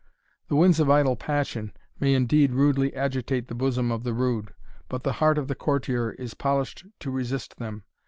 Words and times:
The 0.47 0.55
winds 0.55 0.79
of 0.79 0.89
idle 0.89 1.15
passion 1.15 1.73
may 1.99 2.15
indeed 2.15 2.53
rudely 2.53 2.91
agitate 2.95 3.49
the 3.49 3.53
bosom 3.53 3.91
of 3.91 4.03
the 4.03 4.15
rude; 4.15 4.51
but 4.89 5.03
the 5.03 5.11
heart 5.21 5.37
of 5.37 5.47
the 5.47 5.53
courtier 5.53 6.13
is 6.13 6.33
polished 6.33 6.87
to 7.01 7.11
resist 7.11 7.57
them. 7.57 7.83